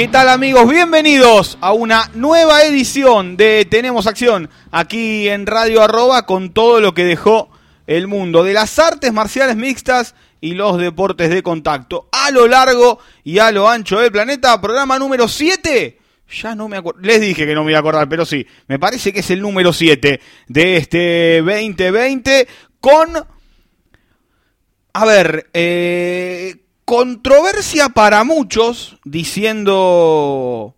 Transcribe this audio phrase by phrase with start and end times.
[0.00, 0.66] ¿Qué tal amigos?
[0.66, 6.94] Bienvenidos a una nueva edición de Tenemos Acción aquí en Radio Arroba con todo lo
[6.94, 7.50] que dejó
[7.86, 12.98] el mundo de las artes marciales mixtas y los deportes de contacto a lo largo
[13.24, 14.58] y a lo ancho del planeta.
[14.58, 15.98] Programa número 7.
[16.40, 17.00] Ya no me acuerdo.
[17.02, 18.46] Les dije que no me iba a acordar, pero sí.
[18.68, 22.48] Me parece que es el número 7 de este 2020
[22.80, 23.22] con...
[24.94, 26.56] A ver, eh,
[26.90, 30.74] controversia para muchos diciendo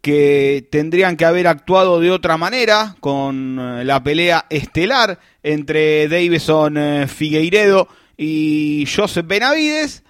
[0.00, 6.76] que tendrían que haber actuado de otra manera con eh, la pelea estelar entre Davison
[6.78, 10.04] eh, Figueiredo y Joseph Benavides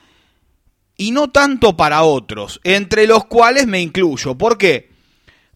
[0.98, 4.36] y no tanto para otros, entre los cuales me incluyo.
[4.36, 4.91] ¿Por qué?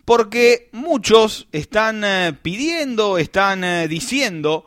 [0.06, 4.64] Porque muchos están eh, pidiendo, están diciendo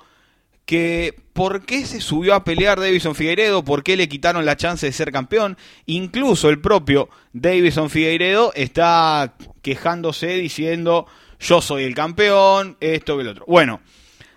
[0.66, 4.86] que por qué se subió a pelear Davison Figueiredo, por qué le quitaron la chance
[4.86, 5.58] de ser campeón.
[5.86, 11.06] Incluso el propio Davison Figueiredo está quejándose diciendo
[11.40, 13.46] yo soy el campeón, esto que el otro.
[13.48, 13.82] Bueno,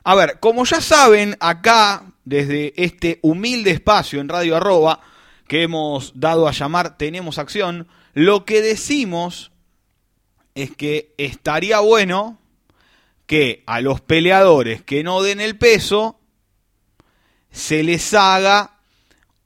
[0.05, 5.01] a ver, como ya saben, acá, desde este humilde espacio en Radio Arroba,
[5.47, 9.53] que hemos dado a llamar Tenemos Acción, lo que decimos
[10.55, 12.39] es que estaría bueno
[13.27, 16.18] que a los peleadores que no den el peso
[17.51, 18.79] se les haga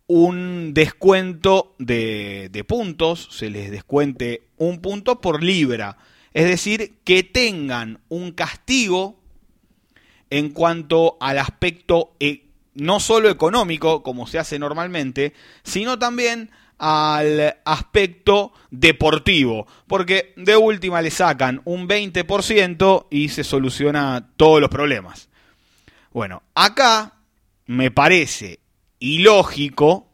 [0.07, 5.97] un descuento de, puntos, se les descuente un punto por libra.
[6.35, 9.19] Es decir, que tengan un castigo
[10.31, 17.57] en cuanto al aspecto eh, no solo económico, como se hace normalmente, sino también al
[17.65, 25.29] aspecto deportivo, porque de última le sacan un 20% y se soluciona todos los problemas.
[26.13, 27.15] Bueno, acá
[27.67, 28.61] me parece
[28.99, 30.09] ilógico,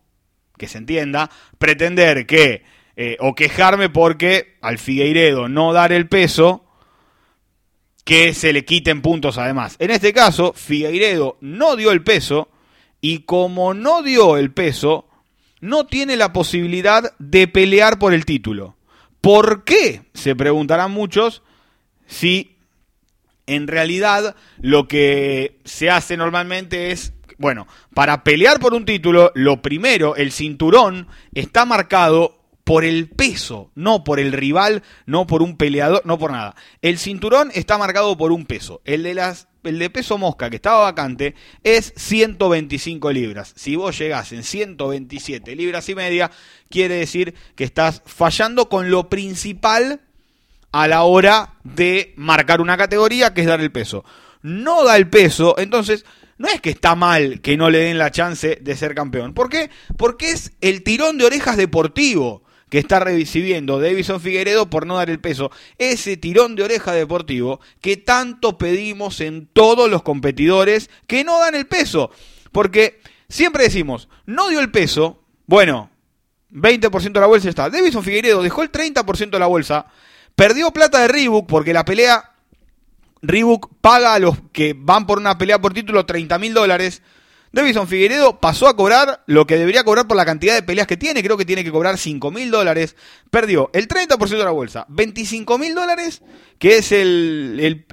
[0.57, 2.65] que se entienda, pretender que,
[2.97, 6.65] eh, o quejarme porque al Figueiredo no dar el peso,
[8.05, 9.77] que se le quiten puntos además.
[9.79, 12.49] En este caso, Figueiredo no dio el peso
[13.03, 15.07] y como no dio el peso,
[15.61, 18.77] no tiene la posibilidad de pelear por el título.
[19.21, 20.03] ¿Por qué?
[20.15, 21.43] Se preguntarán muchos
[22.07, 22.57] si
[23.47, 29.63] en realidad lo que se hace normalmente es bueno, para pelear por un título, lo
[29.63, 35.57] primero, el cinturón está marcado por el peso, no por el rival, no por un
[35.57, 36.55] peleador, no por nada.
[36.83, 38.83] El cinturón está marcado por un peso.
[38.85, 43.53] El de las el de peso mosca que estaba vacante es 125 libras.
[43.57, 46.31] Si vos llegás en 127 libras y media,
[46.69, 50.01] quiere decir que estás fallando con lo principal
[50.71, 54.05] a la hora de marcar una categoría, que es dar el peso.
[54.43, 56.05] No da el peso, entonces
[56.39, 59.35] no es que está mal que no le den la chance de ser campeón.
[59.35, 59.71] ¿Por qué?
[59.97, 65.11] Porque es el tirón de orejas deportivo que está recibiendo Davison Figueredo por no dar
[65.11, 65.51] el peso.
[65.79, 71.55] Ese tirón de oreja deportivo que tanto pedimos en todos los competidores que no dan
[71.55, 72.11] el peso.
[72.53, 75.91] Porque siempre decimos, no dio el peso, bueno,
[76.53, 77.71] 20% de la bolsa está.
[77.71, 79.87] Davison Figueredo dejó el 30% de la bolsa,
[80.37, 82.38] perdió plata de Reebok porque la pelea
[83.23, 87.03] Reebok paga a los que van por una pelea por título 30 mil dólares.
[87.51, 90.99] Davison Figueredo pasó a cobrar lo que debería cobrar por la cantidad de peleas que
[90.99, 91.23] tiene.
[91.23, 92.95] Creo que tiene que cobrar 5 mil dólares.
[93.31, 94.85] Perdió el 30% de la bolsa.
[94.89, 96.23] 25 mil dólares,
[96.59, 97.87] que es el,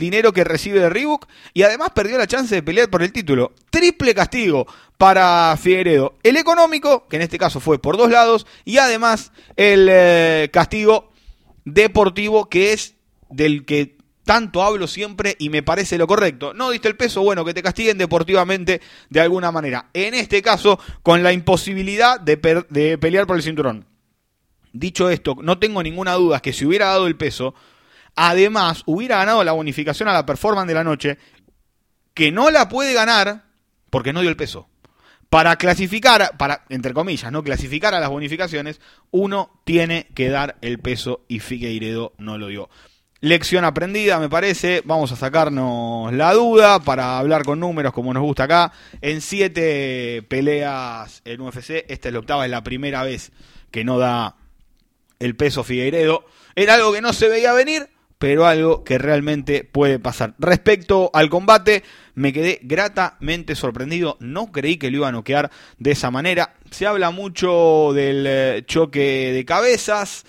[0.00, 1.26] dinero que recibe de Reebok.
[1.52, 3.52] Y además perdió la chance de pelear por el título.
[3.70, 6.14] Triple castigo para Figueredo.
[6.22, 8.46] El económico, que en este caso fue por dos lados.
[8.64, 11.12] Y además el eh, castigo
[11.66, 12.94] deportivo, que es
[13.28, 16.54] del que tanto hablo siempre y me parece lo correcto.
[16.54, 18.80] No diste el peso, bueno, que te castiguen deportivamente
[19.10, 19.88] de alguna manera.
[19.92, 22.36] En este caso, con la imposibilidad de,
[22.98, 23.86] pelear por el cinturón.
[24.72, 27.54] Dicho esto, no tengo ninguna duda que si hubiera dado el peso,
[28.14, 31.18] además hubiera ganado la bonificación a la performance de la noche,
[32.14, 33.44] que no la puede ganar
[33.90, 34.68] porque no dio el peso.
[35.28, 38.80] Para clasificar, para, entre comillas, no clasificar a las bonificaciones,
[39.10, 42.68] uno tiene que dar el peso y Figueiredo no lo dio.
[43.22, 44.82] Lección aprendida, me parece.
[44.84, 48.72] Vamos a sacarnos la duda para hablar con números como nos gusta acá.
[49.00, 53.30] En siete peleas en UFC, esta es la octava, es la primera vez
[53.70, 54.34] que no da
[55.20, 56.24] el peso Figueiredo.
[56.56, 60.34] Era algo que no se veía venir, pero algo que realmente puede pasar.
[60.40, 61.84] Respecto al combate,
[62.16, 64.16] me quedé gratamente sorprendido.
[64.18, 66.54] No creí que lo iba a noquear de esa manera.
[66.72, 70.24] Se habla mucho del eh, choque de cabezas.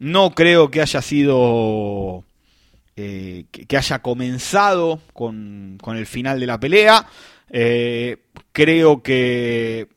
[0.00, 2.24] No creo que haya sido.
[2.96, 7.06] Eh, que, haya comenzado con, el final de la pelea.
[7.50, 8.16] Eh,
[8.52, 9.88] creo que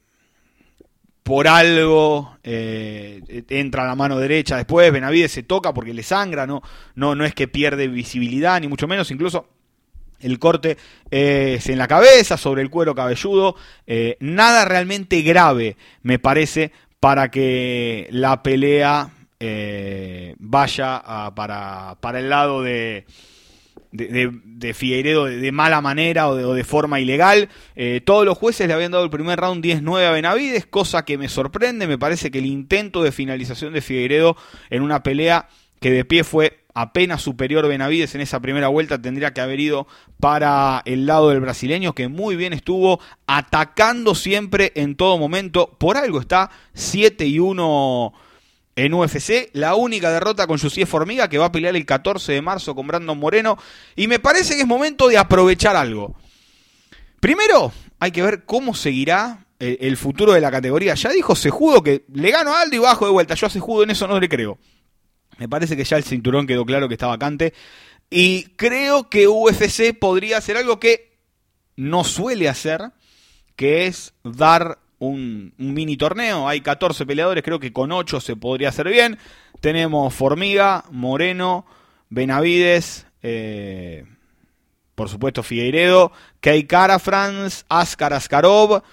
[1.24, 6.62] por algo eh, entra la mano derecha después, Benavides se toca porque le sangra, no,
[6.96, 9.48] no, no es que pierde visibilidad, ni mucho menos, incluso
[10.20, 10.78] el corte
[11.12, 13.56] es en la cabeza, sobre el cuero cabelludo,
[14.20, 19.12] nada realmente grave, me parece, para que la pelea
[19.46, 21.04] eh, vaya
[21.36, 23.06] para, para el lado de,
[23.92, 27.50] de, de, Figueiredo de, mala manera o de, forma ilegal.
[27.76, 31.18] Eh, todos los jueces le habían dado el primer round 10-9 a Benavides, cosa que
[31.18, 31.88] me sorprende.
[31.88, 34.38] Me parece que el intento de finalización de Figueiredo
[34.70, 35.50] en una pelea
[35.82, 39.86] que de pie fue apenas superior Benavides en esa primera vuelta tendría que haber ido
[40.20, 45.76] para el lado del brasileño que muy bien estuvo atacando siempre en todo momento.
[45.78, 48.14] Por algo está 7 y 1
[48.76, 49.50] en UFC.
[49.54, 52.88] La única derrota con Jussier Formiga que va a pelear el 14 de marzo con
[52.88, 53.58] Brandon Moreno.
[53.96, 56.16] Y me parece que es momento de aprovechar algo.
[57.20, 60.96] Primero, hay que ver cómo seguirá eh, el futuro de la categoría.
[60.96, 63.36] Ya dijo Sejudo que le gano a Aldo y bajo de vuelta.
[63.36, 64.58] Yo a Sejudo en eso no le creo.
[65.38, 67.54] Me parece que ya el cinturón quedó claro que está vacante.
[68.10, 71.18] Y creo que UFC podría hacer algo que
[71.76, 72.92] no suele hacer,
[73.56, 76.48] que es dar un, mini torneo.
[76.48, 79.18] Hay 14 peleadores, creo que con 8 se podría hacer bien.
[79.62, 81.66] Tenemos Formiga, Moreno,
[82.10, 84.06] Benavides, eh,
[84.96, 86.68] por supuesto Figueiredo, Kei
[87.00, 88.84] Franz, Askar Askarov.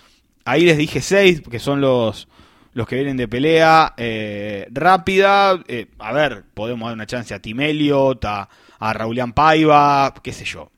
[0.45, 2.29] Ahí les dije 6, que son los,
[2.73, 5.63] los que vienen de pelea eh, rápida.
[5.69, 8.49] Eh, a ver, podemos dar una chance a Timelio, a,
[8.79, 10.71] a Raulian Paiva, qué sé yo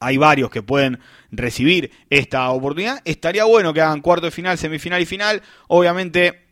[0.00, 1.00] hay varios que pueden
[1.30, 3.00] recibir esta oportunidad.
[3.04, 5.42] Estaría bueno que hagan cuarto de final, semifinal y final.
[5.68, 6.42] Obviamente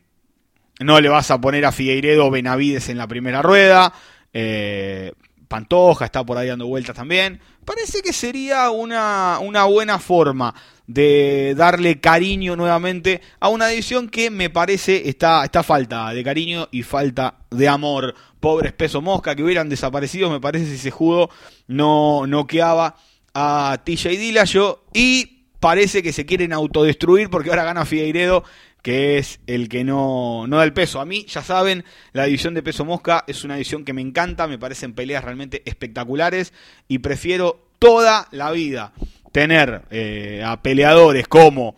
[0.80, 3.92] no le vas a poner a Figueiredo Benavides en la primera rueda.
[4.32, 5.12] Eh,
[5.48, 7.40] Pantoja está por ahí dando vueltas también.
[7.64, 10.54] Parece que sería una, una buena forma
[10.86, 16.68] de darle cariño nuevamente a una edición que me parece está, está falta de cariño
[16.72, 18.14] y falta de amor.
[18.40, 21.30] Pobres peso mosca que hubieran desaparecido, me parece si se judo
[21.68, 22.96] no noqueaba
[23.34, 28.44] a TJ Dillashaw y parece que se quieren autodestruir porque ahora gana Figueiredo
[28.82, 31.00] que es el que no, no da el peso.
[31.00, 34.48] A mí, ya saben, la división de peso mosca es una división que me encanta,
[34.48, 36.52] me parecen peleas realmente espectaculares
[36.88, 38.92] y prefiero toda la vida
[39.30, 41.76] tener eh, a peleadores como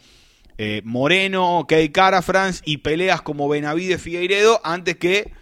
[0.57, 5.33] eh, Moreno, Kei Cara, France y peleas como Benavides Figueiredo antes que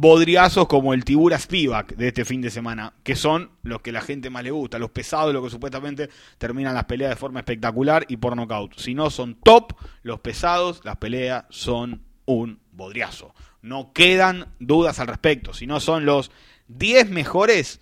[0.00, 4.00] bodriazos como el Tibura Spivak de este fin de semana, que son los que la
[4.00, 6.08] gente más le gusta, los pesados, los que supuestamente
[6.38, 8.78] terminan las peleas de forma espectacular y por nocaut.
[8.78, 13.34] Si no son top, los pesados, las peleas son un bodriazo.
[13.60, 15.52] No quedan dudas al respecto.
[15.52, 16.30] Si no son los
[16.68, 17.80] 10 mejores,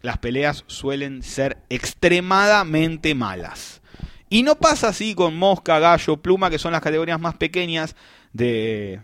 [0.00, 3.82] las peleas suelen ser extremadamente malas.
[4.28, 7.96] Y no pasa así con Mosca, Gallo, Pluma, que son las categorías más pequeñas
[8.32, 9.02] de,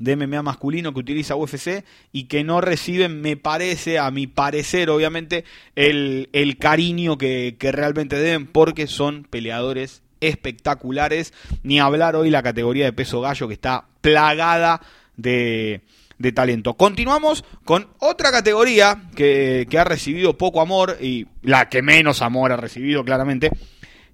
[0.00, 4.90] de MMA masculino que utiliza UFC y que no reciben, me parece, a mi parecer,
[4.90, 5.44] obviamente,
[5.76, 11.32] el, cariño que, realmente deben porque son peleadores espectaculares.
[11.62, 14.80] Ni hablar hoy la categoría de peso gallo que está plagada
[15.18, 15.82] de,
[16.18, 16.74] de talento.
[16.74, 22.52] Continuamos con otra categoría que, que, ha recibido poco amor y la que menos amor
[22.52, 23.50] ha recibido claramente,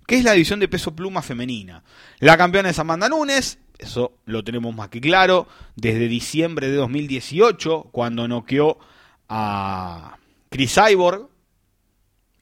[0.04, 1.84] que es la división de peso pluma femenina.
[2.18, 5.47] La campeona es Amanda Nunes, eso lo tenemos más que claro.
[5.75, 8.78] Desde diciembre de 2018, cuando noqueó
[9.28, 10.18] a
[10.50, 11.28] Chris Cyborg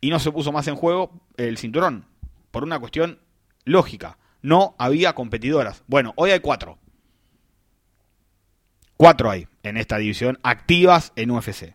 [0.00, 2.06] y no se puso más en juego el cinturón.
[2.50, 3.20] Por una cuestión
[3.64, 4.18] lógica.
[4.42, 5.82] No había competidoras.
[5.86, 6.78] Bueno, hoy hay cuatro.
[8.96, 11.74] Cuatro hay en esta división activas en UFC.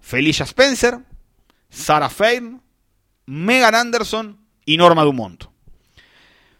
[0.00, 1.00] Felicia Spencer,
[1.68, 2.62] Sarah Fein,
[3.26, 5.44] Megan Anderson y Norma Dumont.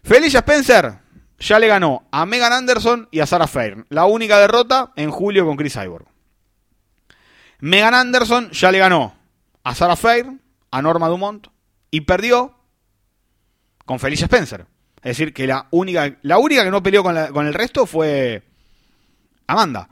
[0.03, 0.99] Felicia Spencer
[1.39, 3.85] ya le ganó a Megan Anderson y a Sarah Fair.
[3.89, 6.05] La única derrota en julio con Chris Cyborg.
[7.59, 9.15] Megan Anderson ya le ganó
[9.63, 10.31] a Sarah Fair,
[10.71, 11.47] a Norma Dumont
[11.91, 12.55] y perdió
[13.85, 14.65] con Felicia Spencer.
[14.97, 18.43] Es decir, que la única, la única que no peleó con, con el resto fue
[19.47, 19.89] Amanda.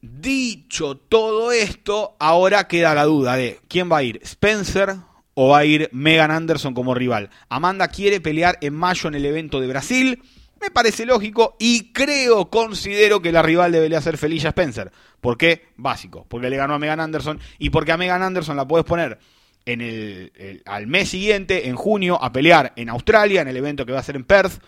[0.00, 4.96] Dicho todo esto, ahora queda la duda de quién va a ir, Spencer
[5.38, 7.28] o va a ir Megan Anderson como rival.
[7.50, 10.22] Amanda quiere pelear en mayo en el evento de Brasil.
[10.62, 14.90] Me parece lógico y creo, considero que la rival debería ser Felicia Spencer.
[15.20, 15.68] ¿Por qué?
[15.76, 16.24] Básico.
[16.26, 19.18] Porque le ganó a Megan Anderson y porque a Megan Anderson la puedes poner
[19.66, 23.92] en el, al mes siguiente, en junio, a pelear en Australia, en el evento que
[23.92, 24.62] va a ser en Perth.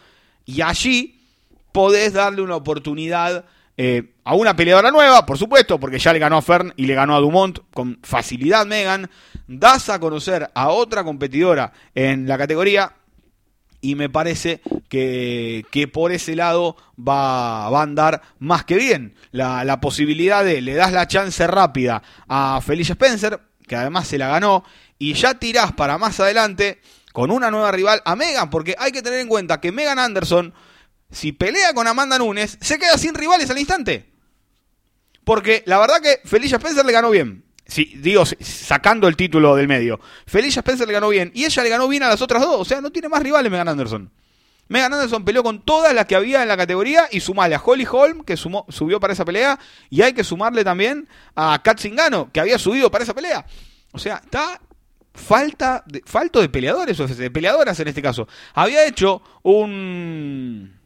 [0.45, 1.23] Y allí
[1.73, 3.47] podés darle una oportunidad
[3.81, 6.95] eh, a una peleadora nueva, por supuesto, porque ya le ganó a Fern y le
[6.97, 9.09] ganó a Dumont con facilidad Megan.
[9.47, 12.97] Das a conocer a otra competidora en la categoría
[13.81, 19.15] y me parece que, por ese lado va, va, a andar más que bien.
[19.31, 24.19] La, la, posibilidad de le das la chance rápida a Felicia Spencer, que además se
[24.19, 24.65] la ganó,
[24.99, 26.81] y ya tirás para más adelante
[27.13, 30.53] con una nueva rival a Megan, porque hay que tener en cuenta que Megan Anderson
[31.11, 34.11] si pelea con Amanda Nunes, se queda sin rivales al instante.
[35.25, 37.45] Porque la verdad que Felicia Spencer le ganó bien.
[37.67, 40.01] Si, digo, sacando el título del medio.
[40.27, 41.31] Felicia Spencer le ganó bien.
[41.35, 42.61] Y ella le ganó bien a las otras dos.
[42.61, 44.11] O sea, no tiene más rivales Megan Anderson.
[44.69, 47.87] Megan Anderson peleó con todas las que había en la categoría y sumale a Holly
[47.91, 52.41] Holm, que subió para esa pelea, y hay que sumarle también a Kat Zingano, que
[52.41, 53.47] había subido para esa pelea.
[53.93, 54.61] O sea, está
[55.15, 58.29] falta de, falto de peleadores, de peleadoras en este caso.
[58.55, 60.78] Había hecho un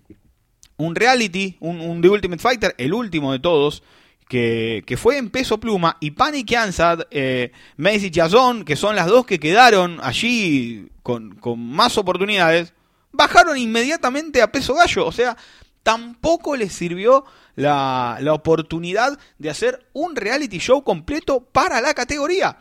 [0.86, 3.82] un reality, un, The Ultimate Fighter, el último de todos,
[4.28, 9.26] que, fue en peso pluma, y Panic Ansad, eh, Macy Jason, que son las dos
[9.26, 12.72] que quedaron allí con, más oportunidades,
[13.12, 15.06] bajaron inmediatamente a peso gallo.
[15.06, 15.36] O sea,
[15.82, 17.24] tampoco les sirvió
[17.56, 22.58] la, la oportunidad de hacer un reality show completo para la categoría.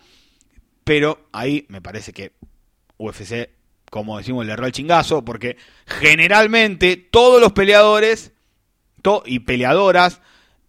[0.83, 2.33] Pero ahí me parece que
[2.97, 3.60] UFC
[3.91, 8.31] como decimos, le erró el chingazo, porque generalmente todos los peleadores
[9.25, 10.21] y peleadoras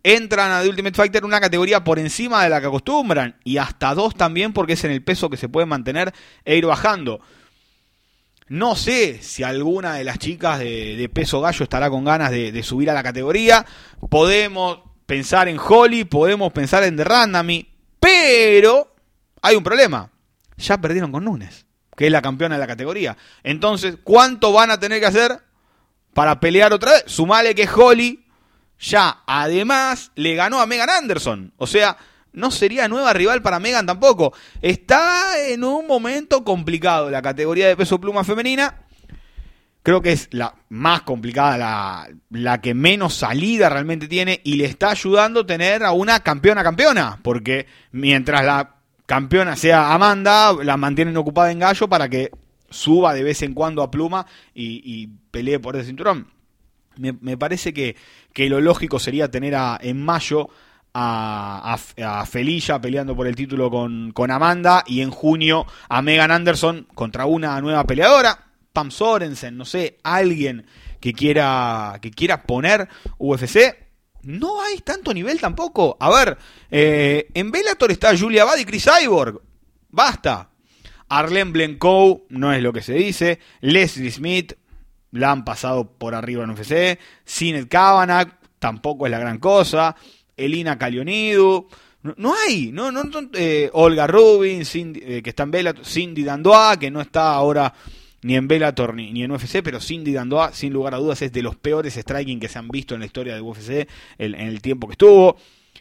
[0.03, 3.95] entran a The Ultimate Fighter una categoría por encima de la que acostumbran, y hasta
[3.95, 6.13] dos también porque es en el peso que se puede mantener
[6.45, 7.21] e ir bajando.
[8.49, 12.63] No sé si alguna de las chicas de, peso gallo estará con ganas de, de,
[12.65, 13.65] subir a la categoría.
[14.11, 17.69] Podemos pensar en Holly, podemos pensar en The Randami,
[18.01, 18.97] pero
[19.41, 20.11] hay un problema.
[20.57, 21.67] Ya perdieron con Nunes
[22.03, 23.17] que es la campeona de la categoría.
[23.45, 25.39] Entonces, ¿cuánto van a tener que hacer
[26.13, 27.05] para pelear otra vez?
[27.07, 28.27] Sumale que Holly
[28.81, 31.53] ya además le ganó a Megan Anderson.
[31.59, 31.97] O sea,
[32.33, 34.35] no sería nueva rival para Megan tampoco.
[34.61, 38.81] Está en un momento complicado la categoría de peso pluma femenina.
[39.85, 44.65] Creo que es la más complicada, la, la que menos salida realmente tiene y le
[44.65, 47.21] está ayudando a tener a una campeona campeona.
[47.23, 48.82] Porque mientras la
[49.13, 52.31] campeona sea Amanda, la mantienen ocupada en gallo para que
[52.71, 56.29] suba de vez en cuando a pluma y, pelee por ese cinturón.
[56.97, 57.95] Me, parece que,
[58.49, 60.49] lo lógico sería tener a, en mayo
[60.95, 66.31] a, a, Felicia peleando por el título con, con, Amanda y en junio a Megan
[66.31, 70.65] Anderson contra una nueva peleadora, Pam Sorensen, no sé, alguien
[71.01, 72.89] que quiera, que quiera poner
[73.19, 73.82] UFC
[74.23, 75.97] no hay tanto nivel tampoco.
[76.01, 76.39] A ver,
[76.71, 79.41] eh, en Bellator está Julia Bad y Chris Cyborg.
[79.91, 80.49] Basta.
[81.09, 83.39] Arlene Blencow no es lo que se dice.
[83.61, 84.55] Leslie Smith
[85.11, 86.99] la han pasado por arriba en UFC.
[87.25, 89.95] Sinet Kavanagh tampoco es la gran cosa.
[90.37, 91.69] Elina Calionidu.
[92.17, 93.03] No, hay, no, no,
[93.35, 97.73] eh, Olga Rubin, eh, que está en Bellator, Cindy Dandoa, que no está ahora
[98.23, 101.43] ni en Bellator ni, en UFC, pero Cindy Dandoa, sin lugar a dudas, es de
[101.43, 103.89] los peores striking que se han visto en la historia de UFC
[104.19, 105.37] en, el tiempo que estuvo.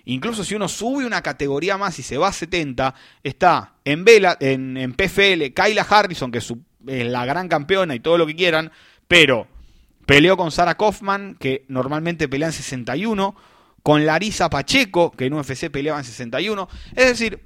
[0.06, 4.36] Incluso si uno sube una categoría más y se va a 70, está en, Bella,
[4.40, 6.52] en, PFL Kyla Harrison, que es,
[6.86, 8.72] la gran campeona y todo lo que quieran,
[9.08, 9.48] pero
[10.08, 13.36] peleó con Sarah Kaufman, que normalmente pelea en 61,
[13.84, 16.68] con Larisa Pacheco, que en UFC peleaba en 61.
[16.96, 17.40] Es decir,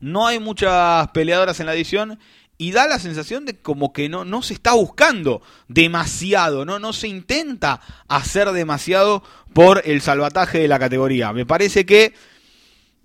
[0.00, 2.18] no hay muchas peleadoras en la edición
[2.62, 6.78] y da la sensación de como que no, no se está buscando demasiado, ¿no?
[6.78, 11.32] no se intenta hacer demasiado por el salvataje de la categoría.
[11.32, 12.14] Me parece que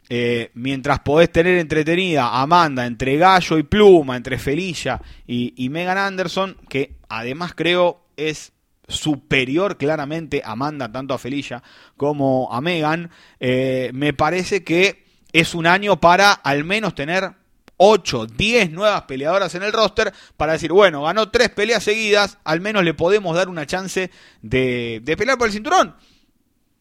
[0.09, 5.97] eh, mientras podés tener entretenida a Amanda entre Gallo y Pluma, entre Felicia y, Megan
[5.97, 8.51] Anderson, que además creo es
[8.87, 11.63] superior claramente a Amanda, tanto a Felicia
[11.97, 13.09] como a Megan,
[13.39, 17.31] eh, me parece que es un año para al menos tener
[17.77, 22.59] 8, 10 nuevas peleadoras en el roster para decir, bueno, ganó tres peleas seguidas, al
[22.59, 24.09] menos le podemos dar una chance
[24.41, 25.95] de, de pelear por el cinturón.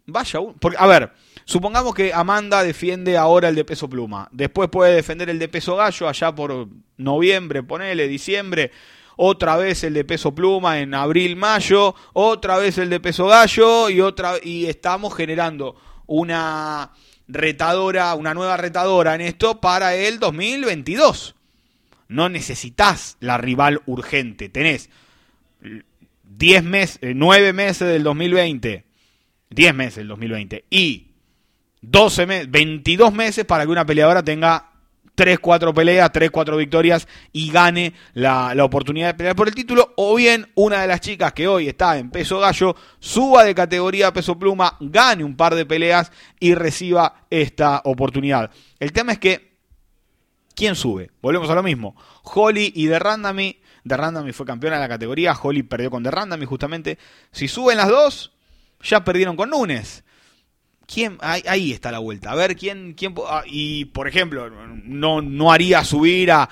[0.06, 1.12] Vaya, porque, a ver,
[1.44, 5.76] supongamos que Amanda defiende ahora el de peso pluma, después puede defender el de peso
[5.76, 8.70] gallo allá por noviembre, ponele, diciembre,
[9.16, 13.90] otra vez el de peso pluma en abril, mayo, otra vez el de peso gallo
[13.90, 15.74] y otra y estamos generando
[16.06, 16.92] una
[17.28, 21.34] retadora, una nueva retadora en esto para el 2022.
[22.08, 24.90] No necesitas la rival urgente, tenés
[26.24, 28.84] 10 meses, 9 meses del 2020,
[29.50, 31.08] 10 meses del 2020 y
[31.82, 34.70] 12 meses, 22 meses para que una peleadora tenga
[35.16, 39.54] 3, 4 peleas, 3, 4 victorias y gane la, la, oportunidad de pelear por el
[39.54, 39.94] título.
[39.96, 44.12] O bien una de las chicas que hoy está en peso gallo suba de categoría
[44.12, 48.50] peso pluma, gane un par de peleas y reciba esta oportunidad.
[48.78, 49.56] El tema es que,
[50.54, 51.10] ¿quién sube?
[51.22, 51.96] Volvemos a lo mismo.
[52.22, 53.58] Holly y The Randami.
[53.86, 56.98] The Randami fue campeona de la categoría, Holly perdió con The Randami justamente.
[57.30, 58.32] Si suben las dos,
[58.82, 60.04] ya perdieron con Nunes.
[60.86, 61.18] ¿Quién?
[61.20, 62.30] Ahí, está la vuelta.
[62.30, 62.94] A ver, ¿quién?
[62.94, 64.48] quién ah, y, por ejemplo,
[64.84, 66.48] no, no haría subir a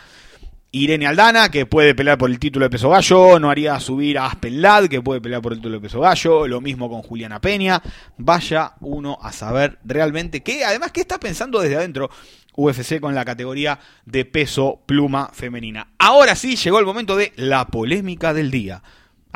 [0.73, 3.39] Irene Aldana, que puede pelear por el título de peso gallo.
[3.39, 6.49] No haría subir a Aspen Ladd, que puede pelear por el título de peso gallo.
[6.49, 7.81] Lo mismo con Juliana Peña.
[8.19, 10.65] Vaya uno a saber realmente qué.
[10.65, 12.11] Además, ¿qué está pensando desde adentro
[12.57, 15.93] UFC con la categoría de peso pluma femenina?
[15.97, 18.83] Ahora sí, llegó el momento de la polémica del día.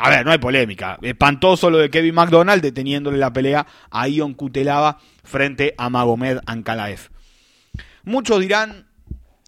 [0.01, 0.97] A ver, no hay polémica.
[1.01, 7.09] Espantoso lo de Kevin McDonald deteniéndole la pelea a Ion Kutelava frente a Magomed Ankalaev.
[8.03, 8.87] Muchos dirán,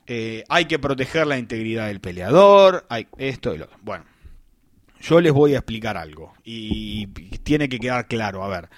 [0.08, 3.70] eh, hay que proteger la integridad del peleador, hay esto y lo.
[3.81, 4.03] Bueno,
[5.00, 7.08] yo les voy a explicar algo y
[7.43, 8.43] tiene que quedar claro.
[8.43, 8.70] A ver,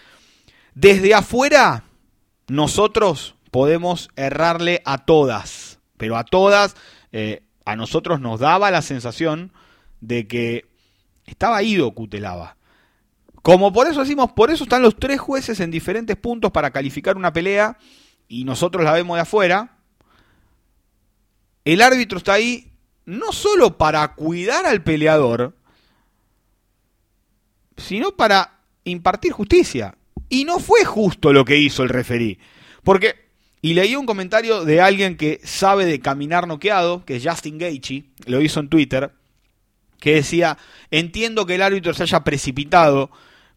[0.76, 1.86] desde afuera
[2.48, 6.76] nosotros podemos errarle a todas, pero a todas,
[7.12, 9.52] eh, a nosotros nos daba la sensación
[10.02, 10.72] de que
[11.26, 12.58] estaba ido Cutelaba.
[13.42, 17.18] Como por eso decimos, por eso están los tres jueces en diferentes puntos para calificar
[17.18, 17.78] una pelea
[18.28, 19.78] y nosotros la vemos de afuera.
[21.66, 22.72] El árbitro está ahí
[23.06, 25.58] no solo para cuidar al peleador,
[27.76, 29.98] sino para impartir justicia.
[30.30, 32.40] Y no fue justo lo que hizo el referí.
[32.84, 33.16] Porque,
[33.62, 38.06] y leí un comentario de alguien que sabe de caminar noqueado, que es Justin Gaethje,
[38.26, 39.12] lo hizo en Twitter,
[40.04, 40.58] que decía,
[40.92, 43.10] entiendo que el árbitro se haya precipitado,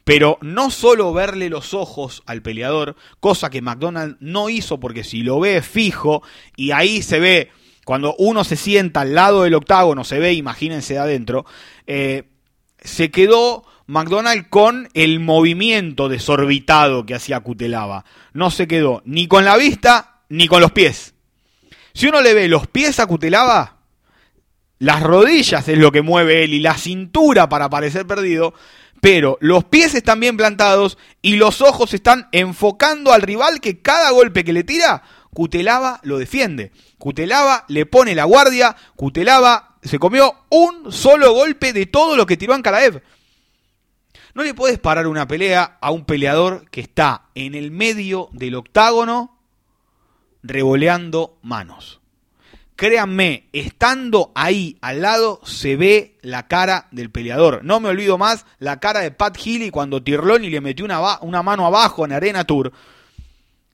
[0.04, 5.24] pero no solo verle los ojos al peleador, cosa que McDonald no hizo porque si
[5.24, 6.22] lo ve fijo
[6.54, 7.50] y ahí se ve,
[7.84, 11.46] cuando uno se sienta al lado del octágono, se ve, imagínense de adentro,
[11.88, 12.28] eh,
[12.80, 18.04] se quedó McDonald con el movimiento desorbitado que hacía Cutelaba.
[18.32, 21.14] No se quedó ni con la vista ni con los pies.
[21.92, 23.75] Si uno le ve los pies a Cutelaba,
[24.78, 28.54] las rodillas es lo que mueve él y la cintura para parecer perdido,
[29.00, 34.10] pero los pies están bien plantados y los ojos están enfocando al rival que cada
[34.10, 36.72] golpe que le tira, Cutelaba lo defiende.
[36.98, 42.36] Cutelaba le pone la guardia, Cutelaba se comió un solo golpe de todo lo que
[42.36, 43.02] tiró Ankalaev.
[44.34, 48.54] No le puedes parar una pelea a un peleador que está en el medio del
[48.54, 49.38] octágono
[50.42, 52.00] revoleando manos.
[52.76, 57.64] Créanme, estando ahí al lado se ve la cara del peleador.
[57.64, 61.42] No me olvido más la cara de Pat Healy cuando Tirloni le metió una, una
[61.42, 62.72] mano abajo en Arena Tour.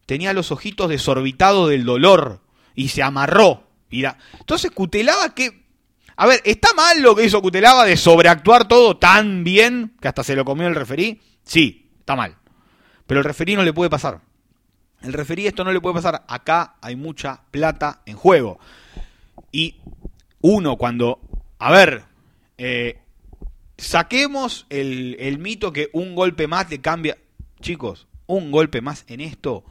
[0.07, 2.43] Tenía los ojitos desorbitados del dolor
[2.77, 3.65] y se amarró.
[3.91, 4.19] Mira.
[4.39, 5.63] Entonces Cutelaba que...
[6.15, 10.23] A ver, ¿está mal lo que hizo Cutelaba de sobreactuar todo tan bien que hasta
[10.23, 11.21] se lo comió el referí?
[11.43, 12.37] Sí, está mal.
[13.09, 14.21] Pero el referí no le puede pasar.
[15.01, 16.25] El referí esto no le puede pasar.
[16.29, 18.61] Acá hay mucha plata en juego.
[19.53, 19.77] Y
[20.41, 21.21] uno cuando,
[21.59, 22.05] a ver,
[22.59, 22.99] eh,
[23.77, 27.19] saquemos el, el mito que un golpe más le cambia.
[27.61, 29.65] Chicos, un golpe más en esto,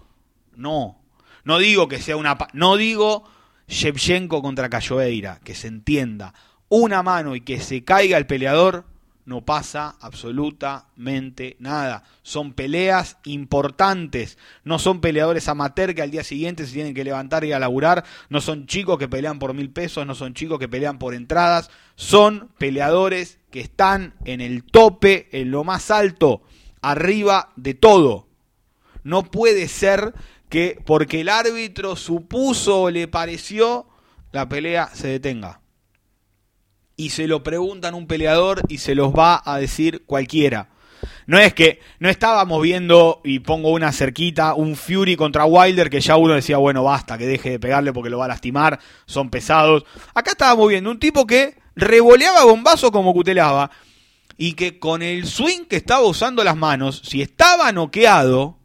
[0.55, 1.01] no.
[1.43, 2.37] No digo que sea una...
[2.53, 3.23] No digo
[3.67, 6.33] Shevchenko contra Cayoeira, que se entienda.
[6.69, 8.85] Una mano y que se caiga el peleador,
[9.25, 12.03] no pasa absolutamente nada.
[12.23, 14.37] Son peleas importantes.
[14.63, 18.03] No son peleadores amateur que al día siguiente se tienen que levantar y a laburar.
[18.29, 20.05] No son chicos que pelean por mil pesos.
[20.05, 21.69] No son chicos que pelean por entradas.
[21.95, 26.41] Son peleadores que están en el tope, en lo más alto,
[26.81, 28.27] arriba de todo.
[29.03, 30.13] No puede ser
[30.49, 33.87] que porque el árbitro supuso o le pareció,
[34.31, 35.60] la pelea se detenga
[37.01, 40.69] y se lo preguntan un peleador y se los va a decir cualquiera.
[41.25, 45.99] No es que no estábamos viendo, y pongo una cerquita, un Fury contra Wilder que
[45.99, 49.31] ya uno decía, bueno, basta, que deje de pegarle porque lo va a lastimar, son
[49.31, 49.83] pesados.
[50.13, 53.71] Acá estábamos viendo un tipo que revoleaba bombazo como cutelaba
[54.37, 58.59] y que con el swing que estaba usando las manos, si estaba noqueado,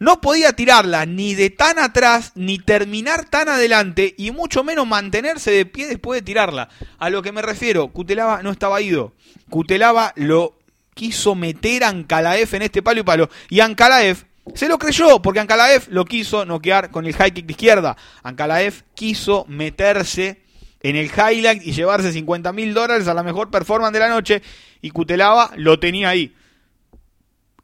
[0.00, 5.50] no podía tirarla ni de tan atrás, ni terminar tan adelante, y mucho menos mantenerse
[5.50, 6.70] de pie después de tirarla.
[6.98, 9.12] A lo que me refiero, Cutelaba no estaba ido.
[9.50, 10.58] Cutelaba lo
[10.94, 13.28] quiso meter a Ankalaev en este palo y palo.
[13.50, 17.52] Y Ankalaev se lo creyó, porque Ankalaev lo quiso noquear con el high kick de
[17.52, 17.94] izquierda.
[18.22, 20.40] Ankalaev quiso meterse
[20.82, 24.42] en el highlight y llevarse 50 mil dólares a la mejor performance de la noche.
[24.80, 26.34] Y Cutelaba lo tenía ahí.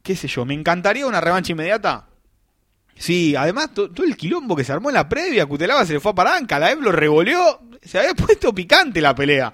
[0.02, 0.44] ¿Qué sé yo?
[0.44, 2.08] ¿Me encantaría una revancha inmediata?
[2.98, 6.12] Sí, además todo el quilombo que se armó en la previa, Cutelaba se le fue
[6.12, 9.52] a Paranca, la lo revolvió, se había puesto picante la pelea.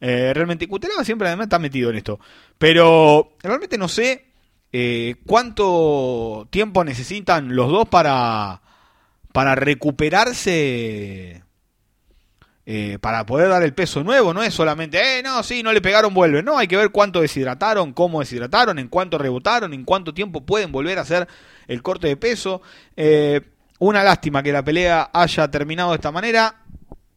[0.00, 2.18] Eh, realmente, Cutelaba siempre además está metido en esto.
[2.58, 4.26] Pero realmente no sé
[4.72, 8.60] eh, cuánto tiempo necesitan los dos para,
[9.32, 11.42] para recuperarse
[12.72, 15.80] eh, para poder dar el peso nuevo, no es solamente, eh, no, sí, no le
[15.80, 20.14] pegaron, vuelven, no, hay que ver cuánto deshidrataron, cómo deshidrataron, en cuánto rebotaron, en cuánto
[20.14, 21.26] tiempo pueden volver a hacer
[21.70, 22.60] el corte de peso.
[22.96, 23.40] Eh,
[23.78, 26.56] una lástima que la pelea haya terminado de esta manera.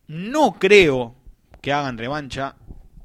[0.07, 1.15] No creo
[1.59, 2.55] que hagan revancha,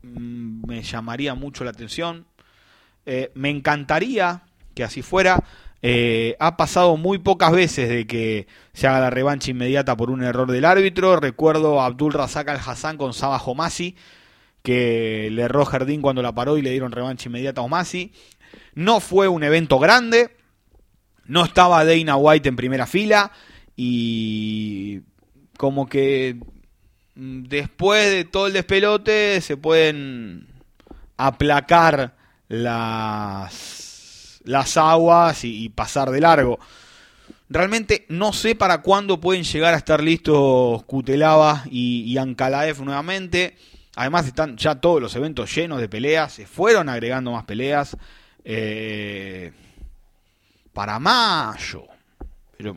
[0.02, 2.26] mm, me llamaría mucho la atención.
[3.06, 4.42] Eh, me encantaría
[4.74, 5.42] que así fuera.
[5.80, 10.22] Eh, ha pasado muy pocas veces de que se haga la revancha inmediata por un
[10.22, 11.18] error del árbitro.
[11.18, 13.96] Recuerdo a Abdul Razak Al Hassan con Saba Homasi,
[14.62, 18.12] que le erró Jardín cuando la paró y le dieron revancha inmediata a Homasi.
[18.74, 20.36] No fue un evento grande,
[21.28, 23.30] no estaba Dana White en primera fila
[23.76, 25.02] y
[25.56, 26.36] como que
[27.14, 30.48] mm, después de todo el despelote se pueden
[31.16, 32.16] aplacar
[32.48, 33.78] las
[34.48, 36.58] las aguas y, pasar de largo.
[37.50, 43.56] Realmente no sé para cuándo pueden llegar a estar listos Kutelava y, y nuevamente.
[43.94, 46.32] Además están ya todos los eventos llenos de peleas.
[46.32, 47.96] Se fueron agregando más peleas.
[48.44, 49.52] Eh,
[50.78, 51.88] para mayo.
[52.56, 52.76] Pero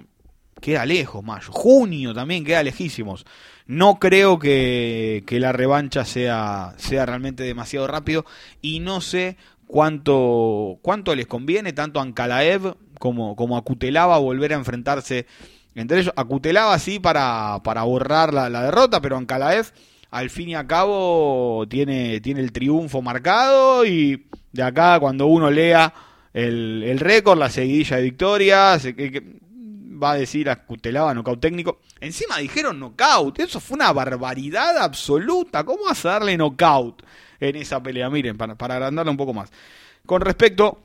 [0.60, 1.52] queda lejos mayo.
[1.52, 3.28] Junio también queda lejísimos.
[3.68, 8.26] No creo que, que la revancha sea, sea realmente demasiado rápido.
[8.60, 9.38] Y no sé
[9.68, 15.28] cuánto, cuánto les conviene tanto a Ankalaev como, como a Kutelava volver a enfrentarse
[15.76, 16.14] entre ellos.
[16.16, 19.68] A Kutelava sí para, para borrar la, derrota, pero Ankalaev
[20.10, 25.52] al fin y al cabo tiene, tiene el triunfo marcado y de acá cuando uno
[25.52, 25.94] lea
[26.34, 29.24] el, el récord, la seguidilla de victorias, que,
[30.02, 31.80] va a decir a Kutelava nocaut técnico.
[32.00, 35.64] Encima dijeron nocaut, eso fue una barbaridad absoluta.
[35.64, 37.04] ¿Cómo vas a darle nocaut?
[37.42, 38.10] en esa pelea.
[38.10, 39.52] Miren, para, para un poco más.
[40.06, 40.82] Con respecto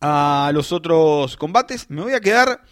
[0.00, 2.62] a los otros combates, me voy a quedar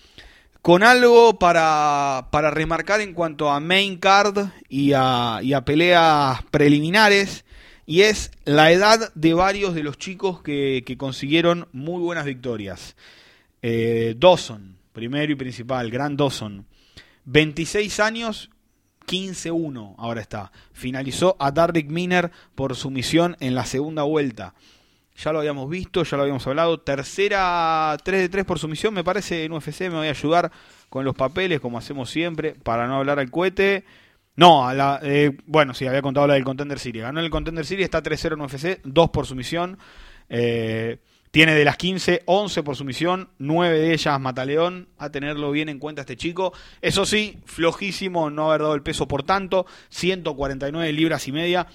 [0.63, 6.43] con algo para, para remarcar en cuanto a main card y a, y a peleas
[6.51, 7.44] preliminares.
[7.87, 12.97] Y es la edad de varios de los chicos que, consiguieron muy buenas victorias.
[13.63, 16.67] Eh, Dawson, primero y principal, Gran Dawson.
[17.27, 18.51] 26 años
[19.07, 20.53] 15-1 ahora está.
[20.73, 24.55] Finalizó a Darrick Miner por su misión en la segunda vuelta.
[25.17, 26.81] Ya lo habíamos visto, ya lo habíamos hablado.
[26.81, 29.83] Tercera 3 de 3 por sumisión, me parece en UFC.
[29.83, 30.51] Me voy a ayudar
[30.89, 33.85] con los papeles, como hacemos siempre, para no hablar al cohete.
[34.37, 37.05] No, a la, eh, bueno, sí, había contado la del Contender Series.
[37.05, 39.79] Ganó el Contender Series, está 3-0 en UFC, 2 por sumisión.
[40.29, 40.99] Eh,
[41.31, 45.81] tiene de las 15, 11 por sumisión, 9 de ellas Mataleón, a tenerlo bien en
[45.81, 46.53] cuenta este chico.
[46.81, 51.67] Eso sí, flojísimo no haber dado el peso por tanto, 149 libras y media.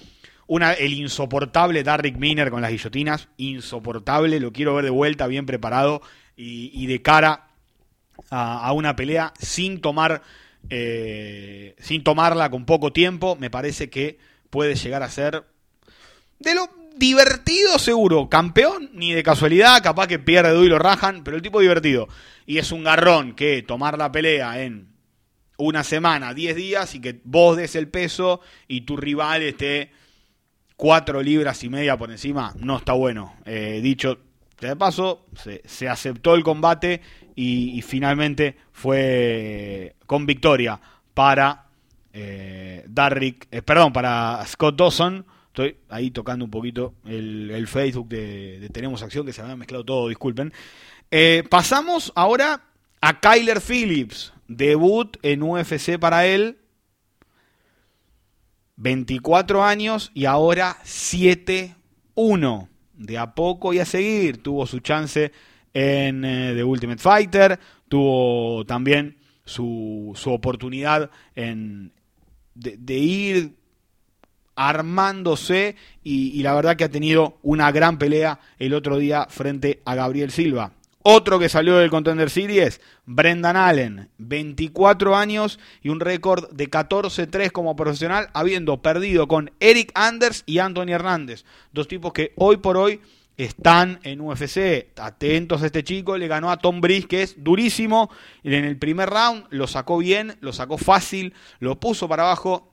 [0.48, 6.00] El insoportable Darrick Miner con las guillotinas, insoportable, lo quiero ver de vuelta, bien preparado
[6.36, 7.48] y, de cara
[8.30, 10.22] a, una pelea sin tomar,
[10.68, 14.18] eh, sin tomarla con poco tiempo, me parece que
[14.50, 15.44] puede llegar a ser
[16.38, 18.28] de lo divertido seguro.
[18.28, 22.08] Campeón, ni de casualidad, capaz que pierde y lo rajan, pero el tipo divertido.
[22.46, 24.88] Y es un garrón que tomar la pelea en
[25.56, 29.90] una semana, 10 días y que vos des el peso y tu rival esté
[30.76, 33.34] cuatro libras y media por encima, no está bueno.
[33.44, 34.18] Eh, dicho
[34.68, 35.26] de paso,
[35.64, 37.00] se, aceptó el combate
[37.34, 40.80] y, finalmente fue con victoria
[41.14, 41.66] para
[42.12, 48.68] eh, Darrick, eh, perdón, para Scott Dawson Estoy ahí tocando un poquito el, Facebook de,
[48.72, 50.52] Tenemos Acción, que se me ha mezclado todo, disculpen.
[51.10, 52.62] Eh, pasamos ahora
[53.00, 54.32] a Kyler Phillips.
[54.46, 56.58] Debut en UFC para él.
[58.76, 62.68] 24 años y ahora 7-1.
[63.00, 64.42] De a poco y a seguir.
[64.42, 65.32] Tuvo su chance
[65.72, 67.58] en eh, The Ultimate Fighter.
[67.88, 71.92] Tuvo también su, su oportunidad en,
[72.54, 73.60] de ir
[74.60, 79.94] armándose y, la verdad que ha tenido una gran pelea el otro día frente a
[79.94, 80.72] Gabriel Silva.
[81.02, 87.50] Otro que salió del Contender Series, Brendan Allen, 24 años y un récord de 14-3
[87.52, 92.76] como profesional, habiendo perdido con Eric Anders y Anthony Hernández, dos tipos que hoy por
[92.76, 93.00] hoy
[93.38, 94.88] están en UFC.
[94.96, 98.10] Atentos a este chico, le ganó a Tom Brice, que es durísimo.
[98.42, 102.69] En el primer round lo sacó bien, lo sacó fácil, lo puso para abajo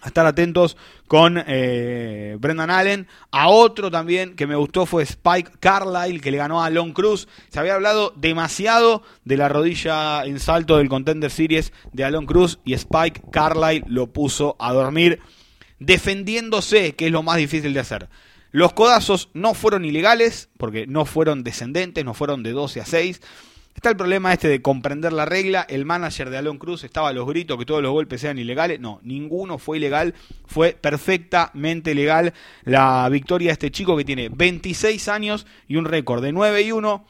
[0.00, 0.76] a estar atentos
[1.08, 3.06] con eh, Brendan Allen.
[3.30, 7.28] A otro también que me gustó fue Spike Carlyle, que le ganó a Long Cruz.
[7.48, 12.58] Se había hablado demasiado de la rodilla en salto del Contender Series de Alon Cruz
[12.64, 15.20] y Spike Carlyle lo puso a dormir
[15.78, 18.08] defendiéndose, que es lo más difícil de hacer.
[18.52, 23.20] Los codazos no fueron ilegales, porque no fueron descendentes, no fueron de 12 a 6.
[23.76, 25.66] Está el problema este de comprender la regla.
[25.68, 28.80] El manager de Alon Cruz estaba a los gritos que todos los golpes sean ilegales.
[28.80, 30.14] No, ninguno fue ilegal.
[30.46, 32.32] Fue perfectamente legal
[32.64, 36.72] la victoria de este chico que tiene 26 años y un récord de 9 y
[36.72, 37.06] 1.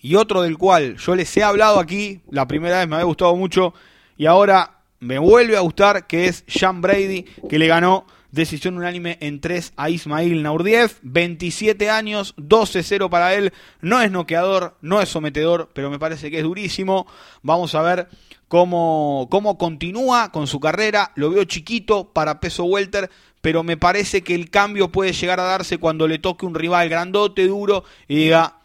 [0.00, 2.20] Y otro del cual yo les he hablado aquí.
[2.28, 3.74] La primera vez me había gustado mucho.
[4.16, 6.08] Y ahora me vuelve a gustar.
[6.08, 7.26] Que es Sean Brady.
[7.48, 10.98] Que le ganó Decisión unánime en 3 a Ismail Naurdiev.
[11.02, 13.52] 27 años, 12-0 para él.
[13.82, 17.06] No es noqueador, no es sometedor, pero me parece que es durísimo.
[17.42, 18.08] Vamos a ver
[18.48, 21.12] cómo, cómo continúa con su carrera.
[21.14, 23.10] Lo veo chiquito para peso welter,
[23.42, 26.88] pero me parece que el cambio puede llegar a darse cuando le toque un rival
[26.88, 28.60] grandote, duro, y diga,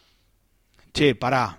[0.93, 1.57] che, pará,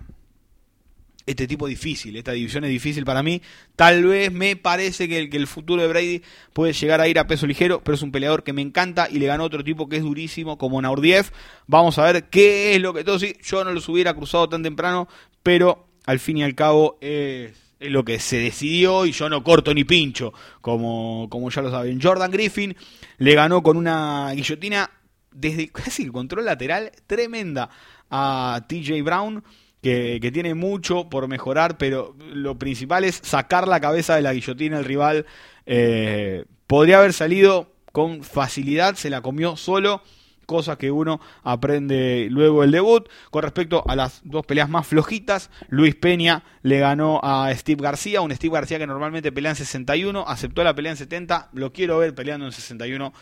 [1.29, 3.39] este tipo difícil, esta división es difícil para mí.
[3.75, 7.19] Tal vez me parece que el, que el, futuro de Brady puede llegar a ir
[7.19, 9.87] a peso ligero, pero es un peleador que me encanta y le ganó otro tipo
[9.87, 11.31] que es durísimo como Naurdiev.
[11.67, 14.63] Vamos a ver qué es lo que todo sí, yo no los hubiera cruzado tan
[14.63, 15.07] temprano,
[15.43, 19.43] pero al fin y al cabo es, es lo que se decidió y yo no
[19.43, 22.01] corto ni pincho, como, como ya lo saben.
[22.01, 22.75] Jordan Griffin
[23.19, 24.89] le ganó con una guillotina
[25.31, 27.69] desde casi el control lateral tremenda
[28.09, 29.43] a TJ Brown
[29.81, 34.77] que, tiene mucho por mejorar, pero lo principal es sacar la cabeza de la guillotina
[34.77, 35.25] al rival.
[35.65, 40.01] Eh, podría haber salido con facilidad, se la comió solo,
[40.45, 43.07] cosa que uno aprende luego del debut.
[43.31, 48.21] Con respecto a las dos peleas más flojitas, Luis Peña le ganó a Steve García,
[48.21, 51.99] un Steve García que normalmente pelea en 61, aceptó la pelea en 70, lo quiero
[51.99, 53.13] ver peleando en 61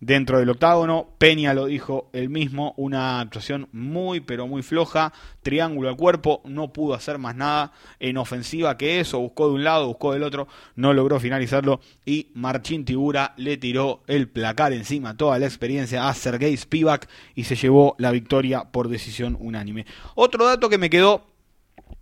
[0.00, 1.10] dentro del octágono.
[1.18, 6.72] Peña lo dijo él mismo, una actuación muy pero muy floja, triángulo al cuerpo, no
[6.72, 10.48] pudo hacer más nada en ofensiva que eso, buscó de un lado, buscó del otro,
[10.74, 16.14] no logró finalizarlo y Marchín Tibura le tiró el placar encima toda la experiencia a
[16.14, 19.86] Sergei Spivak y se llevó la victoria por decisión unánime.
[20.14, 21.26] Otro dato que me quedó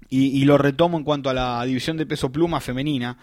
[0.09, 3.19] y, y lo retomo en cuanto a la división de peso pluma femenina,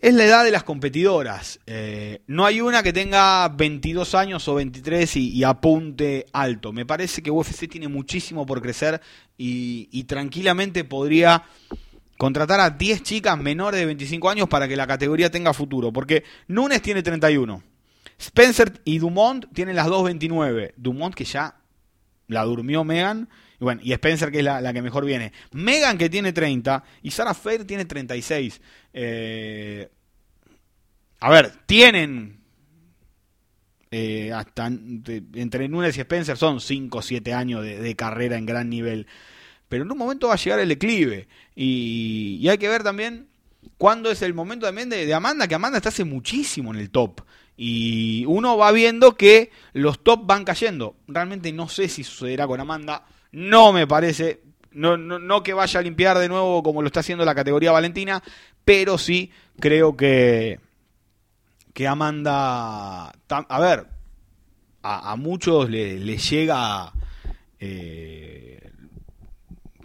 [0.00, 1.60] es la edad de las competidoras.
[1.66, 6.72] Eh, no hay una que tenga 22 años o 23 y, apunte alto.
[6.72, 9.00] Me parece que UFC tiene muchísimo por crecer
[9.36, 11.44] y, tranquilamente podría
[12.16, 15.92] contratar a 10 chicas menores de 25 años para que la categoría tenga futuro.
[15.92, 17.62] Porque Nunes tiene 31.
[18.18, 20.72] Spencer y Dumont tienen las 2.29.
[20.76, 21.56] Dumont que ya
[22.26, 23.28] la durmió Megan.
[23.60, 25.32] Y bueno, y Spencer que es la, que mejor viene.
[25.52, 28.60] Megan que tiene 30 y Sarah Fair tiene 36.
[28.94, 29.88] Eh,
[31.20, 32.40] a ver, tienen
[33.90, 38.70] eh, hasta entre Nunes y Spencer son 5 o 7 años de, carrera en gran
[38.70, 39.06] nivel.
[39.68, 41.28] Pero en un momento va a llegar el declive.
[41.54, 43.28] Y, hay que ver también
[43.76, 46.90] cuándo es el momento también de, de, Amanda, que Amanda está hace muchísimo en el
[46.90, 47.20] top.
[47.58, 50.96] Y uno va viendo que los top van cayendo.
[51.06, 53.04] Realmente no sé si sucederá con Amanda.
[53.32, 54.42] No me parece.
[54.72, 57.72] No, no, no que vaya a limpiar de nuevo como lo está haciendo la categoría
[57.72, 58.22] Valentina.
[58.64, 60.60] Pero sí creo que,
[61.72, 63.12] que Amanda.
[63.28, 63.86] A ver,
[64.82, 66.92] a, muchos le, llega.
[67.58, 68.70] Eh,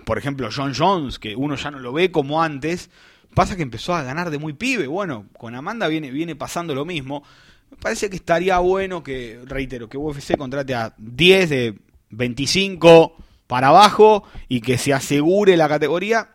[0.06, 2.90] por ejemplo, John Jones, que uno ya no lo ve como antes.
[3.34, 4.88] Pasa que empezó a ganar de muy pibe.
[4.88, 7.24] Bueno, con Amanda viene, viene pasando lo mismo.
[7.70, 11.76] Me parece que estaría bueno que, reitero, que UFC contrate a 10 de
[12.12, 16.30] 25 para abajo y que se asegure la categoría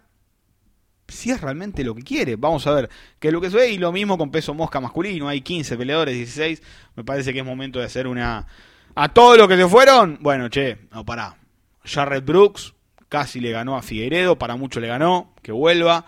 [1.08, 2.36] si es realmente lo que quiere.
[2.36, 3.70] Vamos a ver qué es lo que se ve.
[3.70, 5.28] Y lo mismo con peso mosca masculino.
[5.28, 6.62] Hay 15 peleadores, 16.
[6.94, 8.46] Me parece que es momento de hacer una...
[8.94, 11.36] A todos los que se fueron, bueno, che, no, pará.
[11.84, 12.74] Jared Brooks
[13.08, 16.06] casi le ganó a Figueiredo, para mucho le ganó, que vuelva.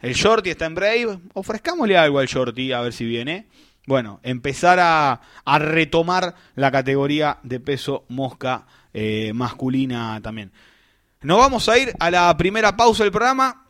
[0.00, 1.18] El Shorty está en Brave.
[1.34, 3.46] Ofrezcámosle algo al Shorty, a ver si viene
[3.88, 8.66] bueno, empezar a, retomar la categoría de peso mosca
[9.00, 10.50] eh, masculina también.
[11.20, 13.64] Nos vamos a ir a la primera pausa del programa.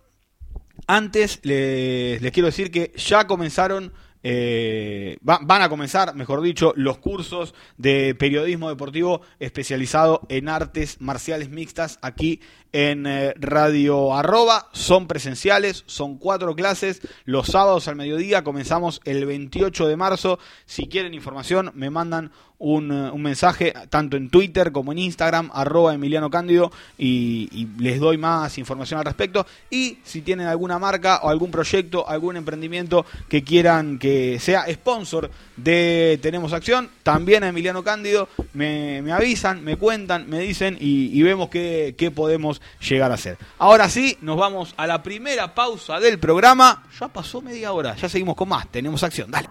[0.87, 7.55] Antes les, quiero decir que ya comenzaron, eh, van a comenzar, mejor dicho, los cursos
[7.77, 12.41] de periodismo deportivo especializado en artes marciales mixtas aquí
[12.73, 14.69] en eh, Radio Arroba.
[14.73, 17.01] Son presenciales, son cuatro clases.
[17.25, 20.39] Los sábados al mediodía comenzamos el 28 de marzo.
[20.67, 25.51] Si quieren información, me mandan un, eh, un, mensaje tanto en Twitter como en Instagram,
[25.53, 29.47] arroba Emiliano Cándido, y, les doy más información al respecto.
[29.71, 35.31] Y si tienen alguna marca o algún proyecto, algún emprendimiento que quieran que sea sponsor
[35.57, 41.19] de Tenemos Acción, también a Emiliano Cándido, me, me avisan, me cuentan, me dicen y,
[41.19, 43.39] y vemos qué, qué podemos llegar a hacer.
[43.59, 46.85] Ahora sí, nos vamos a la primera pausa del programa.
[46.99, 48.69] Ya pasó media hora, ya seguimos con más.
[48.71, 49.49] Tenemos acción, dale.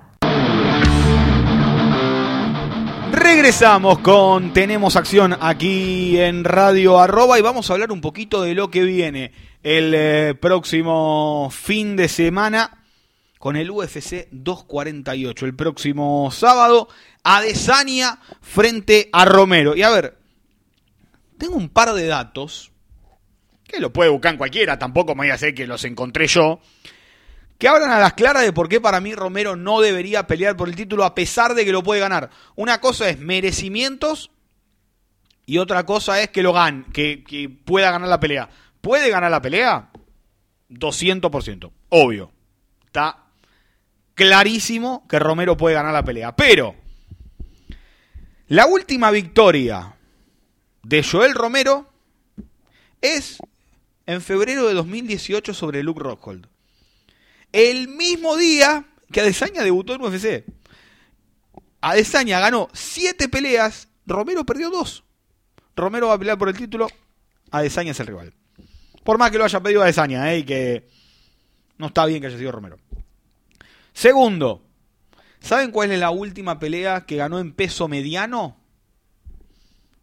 [3.12, 8.54] Regresamos con Tenemos Acción aquí en Radio Arroba y vamos a hablar un poquito de
[8.54, 9.32] lo que viene
[9.64, 12.84] el eh, próximo fin de semana
[13.40, 15.46] con el UFC 248.
[15.46, 16.90] El próximo sábado,
[17.24, 19.76] Adesanya frente a Romero.
[19.76, 20.18] Y a ver,
[21.38, 22.72] tengo un par de datos
[23.68, 26.60] que lo puede buscar cualquiera, tampoco me voy a hacer que los encontré yo,
[27.58, 30.70] que hablan a las claras de por qué para mí Romero no debería pelear por
[30.70, 32.30] el título a pesar de que lo puede ganar.
[32.56, 34.32] Una cosa es merecimientos
[35.46, 38.50] y otra cosa es que lo gane, que, que pueda ganar la pelea.
[38.82, 39.90] ¿Puede ganar la pelea?
[40.70, 42.32] 200%, obvio.
[42.86, 43.26] Está
[44.14, 46.36] clarísimo que Romero puede ganar la pelea.
[46.36, 46.76] Pero
[48.48, 49.96] la última victoria
[50.84, 51.90] de Joel Romero
[53.02, 53.40] es
[54.08, 56.48] en febrero de 2018 sobre Luke Rockhold.
[57.52, 60.46] El mismo día que Adesanya debutó en UFC.
[61.82, 65.04] Adesanya ganó 7 peleas, Romero perdió 2.
[65.76, 66.88] Romero va a pelear por el título,
[67.52, 68.34] Adesanya es el rival.
[69.04, 70.40] Por más que lo haya pedido Adesanya, ¿eh?
[70.40, 70.88] y que
[71.78, 72.80] no está bien que haya sido Romero.
[73.94, 74.64] Segundo,
[75.40, 78.58] ¿saben cuál es la última pelea que ganó en peso mediano?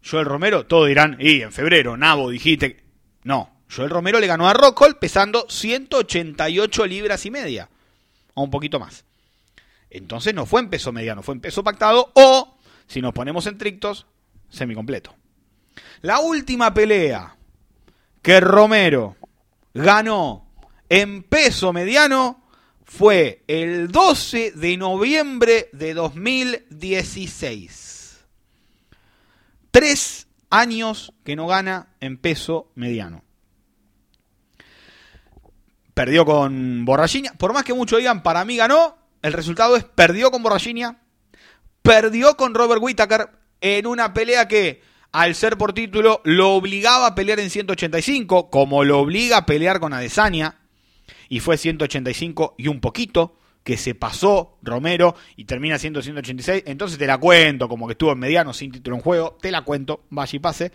[0.07, 2.83] Joel Romero, todos dirán, y en febrero, Nabo, dijiste.
[3.23, 7.69] No, Joel Romero le ganó a Rockhold pesando 188 libras y media.
[8.33, 9.05] O un poquito más.
[9.89, 14.05] Entonces no fue en peso mediano, fue en peso pactado o, si nos ponemos estrictos,
[14.49, 15.15] semicompleto.
[16.01, 17.37] La última pelea
[18.21, 19.17] que Romero
[19.73, 20.47] ganó
[20.89, 22.43] en peso mediano
[22.83, 28.25] fue el 12 de noviembre de 2016.
[29.71, 33.24] Tres años que no gana en peso mediano
[35.95, 37.33] perdió con Borrachina.
[37.39, 40.99] Por más que muchos digan, para mí ganó, el resultado es perdió con Borrachina,
[41.81, 43.29] perdió con Robert Whittaker
[43.61, 48.83] en una pelea que, al ser por título, lo obligaba a pelear en 185, como
[48.83, 50.59] lo obliga a pelear con Adesanya,
[51.29, 56.63] y fue 185 y un poquito, que se pasó Romero y termina siendo 186.
[56.67, 59.63] Entonces te la cuento, como que estuvo en mediano sin título en juego, te la
[59.63, 60.71] cuento, vaya y pase.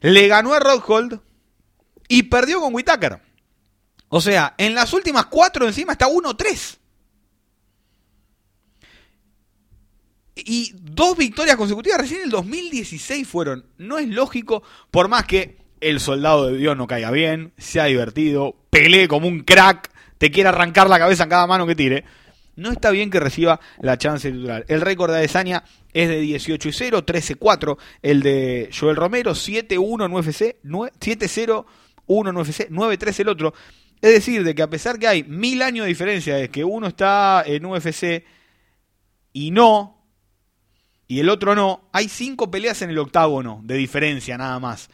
[0.00, 1.20] Le ganó a Rockhold
[2.08, 3.29] y perdió con Whittaker.
[4.10, 6.78] O sea, en las últimas cuatro encima está 1-3.
[10.34, 13.66] Y dos victorias consecutivas recién en el 2016 fueron.
[13.78, 18.56] No es lógico, por más que el soldado de Dios no caiga bien, sea divertido,
[18.70, 22.04] pelee como un crack, te quiera arrancar la cabeza en cada mano que tire.
[22.56, 24.64] No está bien que reciba la chance titular.
[24.66, 27.78] El récord de Adesanya es de 18 y 0, 13 4.
[28.02, 30.56] El de Joel Romero, 7 1 en UFC,
[31.00, 31.66] 7 0
[32.06, 33.54] 1 en UFC, 9 3 el otro.
[34.02, 36.86] Es decir, de que a pesar que hay mil años de diferencia de que uno
[36.86, 38.24] está en UFC
[39.32, 40.00] y no,
[41.06, 44.88] y el otro no, hay cinco peleas en el octágono de diferencia nada más.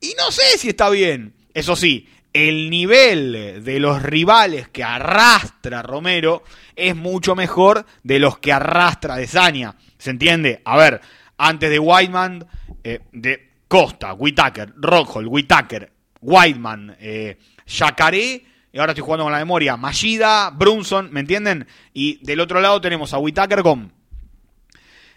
[0.00, 1.34] Y no sé si está bien.
[1.54, 6.42] Eso sí, el nivel de los rivales que arrastra Romero
[6.74, 9.76] es mucho mejor de los que arrastra Desania.
[9.98, 10.62] ¿Se entiende?
[10.64, 11.00] A ver,
[11.36, 12.46] antes de Whiteman,
[12.82, 19.38] eh, de Costa, Whitaker, Rockhold, Whitaker, Whiteman, eh, Yacaré, y ahora estoy jugando con la
[19.38, 21.66] memoria, Mashida, Brunson, ¿me entienden?
[21.92, 23.92] Y del otro lado tenemos a Whitaker con.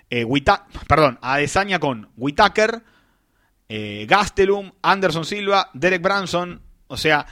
[0.09, 0.25] Eh,
[0.87, 2.83] perdón, a Adesanya con Whitaker,
[3.69, 6.61] eh, Gastelum, Anderson Silva, Derek Branson.
[6.87, 7.25] O sea,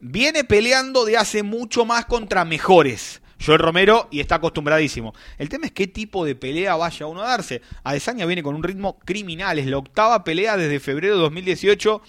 [0.00, 3.22] viene peleando de hace mucho más contra mejores.
[3.44, 5.14] Joel Romero y está acostumbradísimo.
[5.38, 7.62] El tema es qué tipo de pelea vaya uno a darse.
[7.82, 9.58] Adesanya viene con un ritmo criminal.
[9.58, 12.02] Es la octava pelea desde febrero de 2018.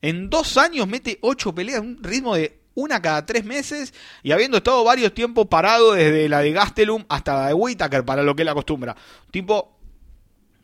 [0.00, 3.92] En dos años mete ocho peleas, un ritmo de una cada tres meses
[4.22, 8.22] y habiendo estado varios tiempos parado desde la de Gastelum hasta la de Whitaker para
[8.22, 8.94] lo que él acostumbra.
[9.32, 9.76] Tipo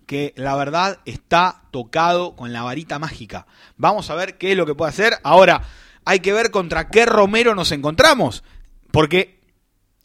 [0.06, 3.46] que la verdad está tocado con la varita mágica.
[3.76, 5.14] Vamos a ver qué es lo que puede hacer.
[5.24, 5.62] Ahora,
[6.04, 8.44] hay que ver contra qué Romero nos encontramos.
[8.92, 9.40] Porque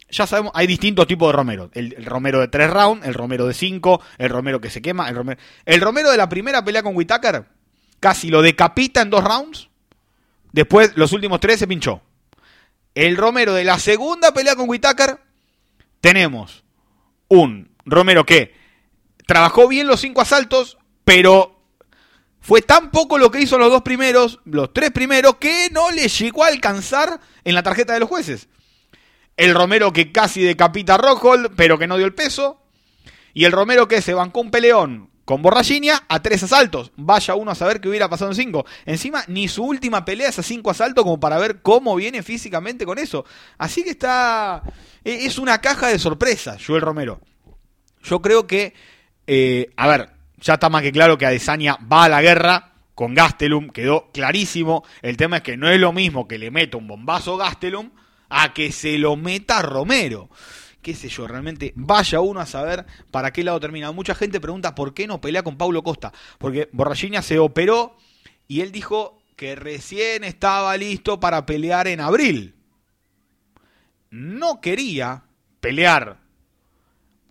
[0.10, 1.70] ya sabemos, hay distintos tipos de Romero.
[1.74, 5.10] El, el Romero de tres rounds, el Romero de cinco, el Romero que se quema,
[5.10, 5.40] el Romero.
[5.66, 7.59] El Romero de la primera pelea con Whitaker
[8.00, 9.70] casi lo decapita en dos rounds.
[10.52, 12.02] Después, los últimos tres se pinchó.
[12.96, 15.20] El Romero de la segunda pelea con Whitaker,
[16.02, 16.64] tenemos
[17.28, 18.56] un Romero que
[19.26, 21.60] trabajó bien los cinco asaltos, pero
[22.42, 26.08] fue tan poco lo que hizo los dos primeros, los tres primeros, que no le
[26.08, 28.48] llegó a alcanzar en la tarjeta de los jueces.
[29.38, 32.62] El Romero que casi decapita a Rockhold, pero que no dio el peso.
[33.34, 36.92] Y el Romero que se bancó un peleón con Borrachinia a tres asaltos.
[36.96, 38.66] Vaya uno a saber qué hubiera pasado en cinco.
[38.88, 42.84] Encima, ni su última pelea es a cinco asaltos como para ver cómo viene físicamente
[42.84, 43.26] con eso.
[43.60, 44.64] Así que está...
[45.04, 47.22] e-, Es una caja de sorpresas, Joel Romero.
[48.02, 48.74] Yo creo que...
[49.28, 50.10] eh, a ver,
[50.42, 53.70] ya está más que claro que Adesanya va a la guerra con Gastelum.
[53.70, 54.84] Quedó clarísimo.
[55.04, 57.92] El tema es que no es lo mismo que le meta un bombazo Gastelum
[58.30, 60.32] a que se lo meta Romero
[60.82, 63.92] qué sé yo, realmente vaya uno a saber para qué lado termina.
[63.92, 67.96] Mucha gente pregunta por qué no pelea con Paulo Costa, porque Borrachinia se operó
[68.48, 72.56] y él dijo que recién estaba listo para pelear en abril.
[74.12, 75.24] No quería
[75.62, 76.18] pelear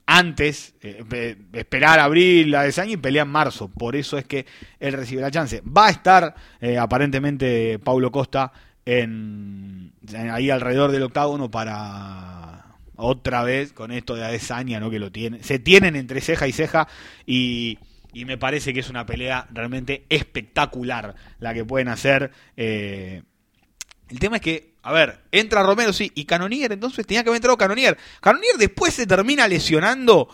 [0.07, 3.69] antes, eh, eh, esperar abril, la de y pelear en marzo.
[3.69, 4.47] Por eso es que
[4.81, 5.63] él recibe la chance.
[5.63, 8.51] Va a estar eh, aparentemente Paulo Costa
[8.87, 12.48] en, en- ahí alrededor del octágono para
[12.99, 14.91] otra vez con esto de Adesanya, ¿no?
[14.91, 16.89] Que lo tiene, se tienen entre ceja y ceja
[17.25, 17.79] y,
[18.13, 22.33] y me parece que es una pelea realmente espectacular la que pueden hacer.
[22.57, 23.23] eh,
[24.11, 27.39] el tema es que, a ver, entra Romero, sí, y Canonier, entonces tenía que haber
[27.39, 27.97] entrado Canonier.
[28.21, 30.29] Canonier después se termina lesionando.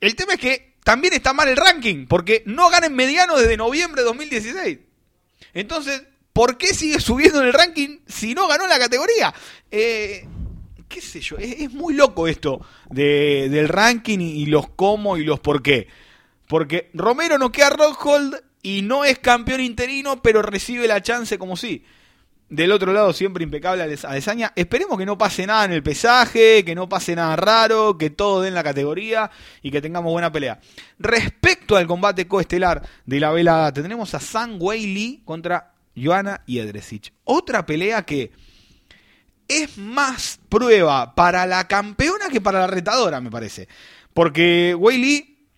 [0.00, 3.56] El tema es que también está mal el ranking, porque no gana en mediano desde
[3.56, 4.78] noviembre de 2016.
[5.54, 6.02] Entonces,
[6.32, 9.32] ¿por qué sigue subiendo en el ranking si no ganó la categoría?
[9.70, 10.26] Eh,
[10.92, 15.40] qué sé yo, es, muy loco esto de- del ranking y, los cómo y los
[15.40, 15.88] por qué.
[16.48, 21.56] Porque Romero no queda Rockhold y no es campeón interino, pero recibe la chance como
[21.56, 21.84] sí.
[22.50, 24.52] Del otro lado, siempre impecable Ades- Adesanya.
[24.54, 28.42] Esperemos que no pase nada en el pesaje, que no pase nada raro, que todo
[28.42, 29.30] dé en la categoría
[29.62, 30.60] y que tengamos buena pelea.
[30.98, 36.58] Respecto al combate coestelar de la velada, tendremos a San Wei Lee contra Joanna y
[36.58, 37.14] Edresic.
[37.24, 38.32] Otra pelea que
[39.58, 43.68] es más prueba para la campeona que para la retadora, me parece.
[44.14, 45.48] Porque Wei Lee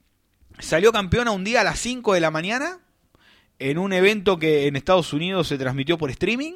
[0.58, 2.78] salió campeona un día a las 5 de la mañana
[3.58, 6.54] en un evento que en Estados Unidos se transmitió por streaming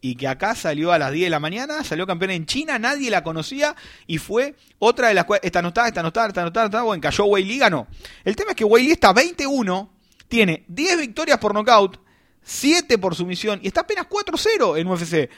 [0.00, 3.10] y que acá salió a las 10 de la mañana, salió campeona en China, nadie
[3.10, 6.64] la conocía y fue otra de las cuales, esta no está, esta no está, esta
[6.64, 7.86] está, bueno, cayó Wei Lee, ganó.
[8.24, 9.92] El tema es que Wei Lee está 21,
[10.26, 12.00] tiene 10 victorias por nocaut,
[12.42, 15.30] 7 por sumisión y está apenas 4-0 en UFC.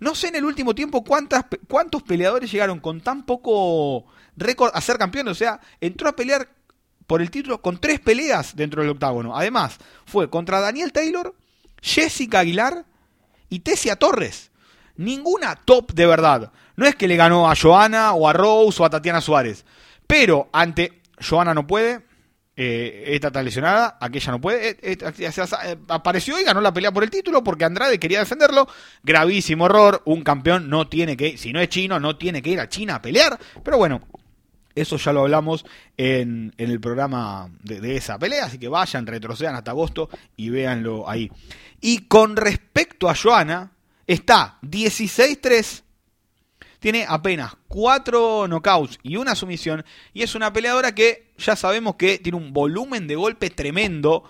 [0.00, 4.80] No sé en el último tiempo cuántas, cuántos peleadores llegaron con tan poco récord a
[4.80, 5.32] ser campeones.
[5.32, 6.48] O sea, entró a pelear
[7.06, 9.36] por el título con tres peleas dentro del octágono.
[9.36, 11.34] Además, fue contra Daniel Taylor,
[11.80, 12.84] Jessica Aguilar
[13.48, 14.50] y Tessia Torres.
[14.96, 16.52] Ninguna top de verdad.
[16.76, 19.64] No es que le ganó a Joana o a Rose o a Tatiana Suárez.
[20.06, 22.07] Pero ante Joana no puede.
[22.60, 24.70] Eh, esta está lesionada, aquella no puede.
[24.70, 28.66] eh, eh, apareció y ganó la pelea por el título porque Andrade quería defenderlo.
[29.04, 30.02] Gravísimo error.
[30.06, 32.96] Un campeón no tiene que, si no es chino, no tiene que ir a China
[32.96, 33.38] a pelear.
[33.62, 34.02] Pero bueno,
[34.74, 35.64] eso ya lo hablamos
[35.96, 40.50] en, en el programa de, de esa pelea, así que vayan, retrocedan hasta agosto y
[40.50, 41.30] véanlo ahí.
[41.80, 43.70] Y con respecto a Joana,
[44.04, 45.82] está 16-3,
[46.78, 52.18] tiene apenas 4 knockouts y una sumisión, y es una peleadora que ya sabemos que
[52.18, 54.24] tiene un volumen de golpe tremendo.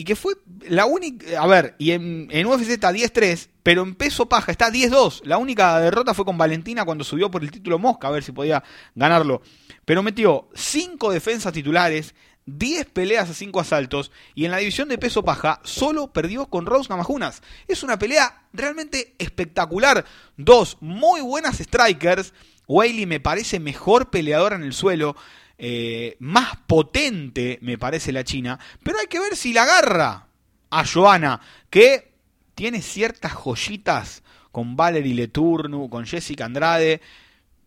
[0.00, 0.34] Y que fue
[0.68, 1.42] la única.
[1.42, 5.22] A ver, y en, en UFC está 10-3, pero en peso paja está 10-2.
[5.24, 8.30] La única derrota fue con Valentina cuando subió por el título Mosca, a ver si
[8.30, 8.62] podía
[8.94, 9.42] ganarlo.
[9.84, 12.14] Pero metió 5 defensas titulares,
[12.56, 16.66] 10 peleas a 5 asaltos, y en la división de peso paja solo perdió con
[16.66, 17.42] Rose Namajunas.
[17.66, 20.04] Es una pelea realmente espectacular.
[20.36, 22.32] Dos muy buenas strikers.
[22.66, 25.16] Whaley me parece mejor peleadora en el suelo.
[25.60, 28.60] eh, más potente, me parece la China.
[28.84, 30.28] Pero hay que ver si la agarra
[30.70, 32.12] a Joana, que
[32.54, 34.22] tiene ciertas joyitas
[34.52, 37.00] con Valerie Leturnu, con Jessica Andrade,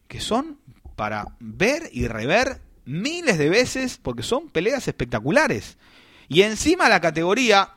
[0.07, 0.59] que son
[0.95, 5.77] para ver y rever miles de veces, porque son peleas espectaculares.
[6.27, 7.73] Y encima la categoría,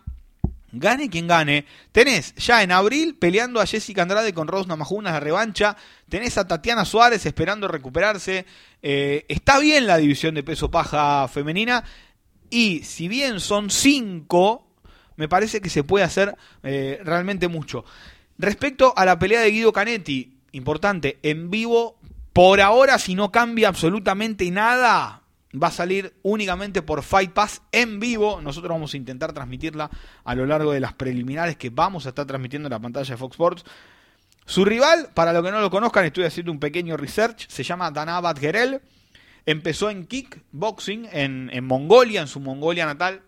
[0.73, 5.21] gane quien gane, tenés ya en abril peleando a Jessica Andrade con Rose Namajunas la
[5.21, 5.77] revancha,
[6.09, 8.47] tenés a Tatiana Suárez esperando recuperarse,
[8.83, 11.85] eh, está bien la división de peso paja femenina,
[12.51, 14.67] y si bien son cinco,
[15.17, 17.85] me parece que se puede hacer eh, realmente mucho.
[18.39, 21.99] Respecto a la pelea de Guido Canetti importante, en vivo,
[22.35, 25.23] por ahora, si no cambia absolutamente nada,
[25.55, 28.41] va a salir únicamente por Fight Pass en vivo.
[28.43, 29.89] Nosotros vamos a intentar transmitirla
[30.25, 33.17] a lo largo de las preliminares que vamos a estar transmitiendo en la pantalla de
[33.17, 33.65] Fox Sports.
[34.47, 37.93] Su rival, para los que no lo conozcan, estoy haciendo un pequeño research, se llama
[37.93, 38.83] Danabat Gerel.
[39.47, 43.23] Empezó en kickboxing en Mongolia, en su Mongolia natal,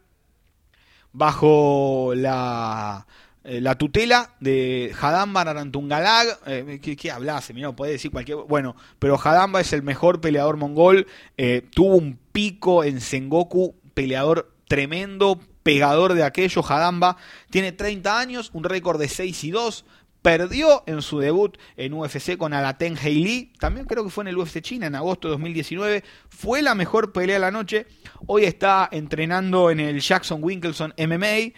[1.13, 3.07] bajo la,
[3.49, 6.27] eh, la tutela de Hadamba Narantungalag.
[6.47, 7.55] Eh, ¿qué, ¿Qué hablas?
[7.55, 8.39] Mira, puede decir cualquier.
[8.39, 11.07] Bueno, pero Hadamba es el mejor peleador mongol.
[11.37, 16.61] eh, tuvo un pico en Sengoku, peleador tremendo, pegador de aquello.
[16.69, 17.19] Hadamba
[17.49, 19.85] tiene 30 años, un récord de 6 y 2.
[20.23, 23.53] Perdió en su debut en UFC con Alaten Heili.
[23.61, 26.03] También creo que fue en el UFC China en agosto de 2019.
[26.31, 27.87] Fue la mejor pelea de la noche.
[28.27, 31.53] Hoy está entrenando en el Jackson Winkelson MMA.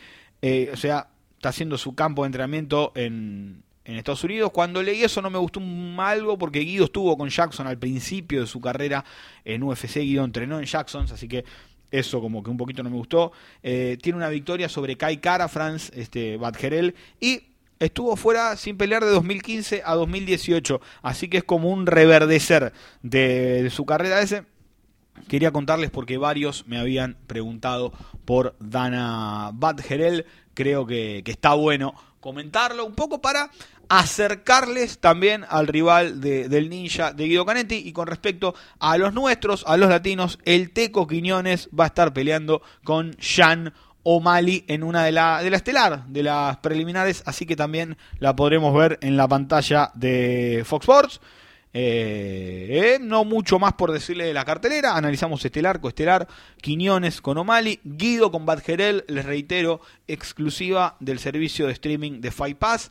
[0.70, 1.09] o sea,
[1.39, 4.51] está haciendo su campo de entrenamiento en, en Estados Unidos.
[4.53, 5.62] Cuando leí eso no me gustó
[5.99, 9.05] algo porque Guido estuvo con Jackson al principio de su carrera
[9.45, 10.01] en UFC.
[10.01, 11.45] Guido entrenó en Jackson, así que
[11.93, 13.30] eso como que un poquito no me gustó.
[13.62, 17.43] Eh, tiene una victoria sobre Kai Kara, Franz este, Badgerel, y
[17.78, 20.80] estuvo fuera sin pelear de 2015 a 2018.
[21.03, 22.72] Así que es como un reverdecer
[23.03, 24.43] de, de su carrera ese.
[25.28, 27.93] Quería contarles porque varios me habían preguntado
[28.24, 30.26] por Dana Badgerel.
[30.59, 33.48] Creo que, que está bueno comentarlo un poco para
[33.88, 37.76] acercarles también al rival de- del ninja de Guido Canetti.
[37.76, 42.12] Y con respecto a los nuestros, a los latinos, el Teco Quiñones va a estar
[42.12, 47.22] peleando con Jan O'Malley en una de la, de la estelar, de las preliminares.
[47.24, 51.20] Así que también la podremos ver en la pantalla de Fox Sports.
[51.81, 54.97] Eh, eh, no mucho más por decirle de la cartelera.
[54.97, 56.26] Analizamos estelar, coestelar,
[56.61, 62.59] Quiñones con O'Malley, Guido con Badgerel, les reitero, exclusiva del servicio de streaming de Fight
[62.59, 62.91] Pass.